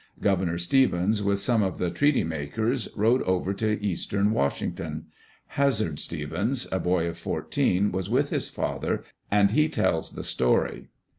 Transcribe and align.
Governor 0.19 0.57
Stevens, 0.57 1.21
with 1.21 1.39
some 1.41 1.61
of 1.61 1.77
the 1.77 1.91
treaty 1.91 2.23
makers, 2.23 2.89
rode 2.95 3.21
over 3.21 3.53
to 3.53 3.79
eastern 3.85 4.31
Washington. 4.31 5.05
Hazard 5.49 5.99
Stevens, 5.99 6.67
a 6.71 6.79
boy 6.79 7.07
of 7.07 7.19
fourteen, 7.19 7.91
was 7.91 8.09
with 8.09 8.31
his 8.31 8.49
father, 8.49 9.03
and 9.29 9.51
he 9.51 9.69
tells 9.69 10.13
the 10.13 10.23
story. 10.23 10.87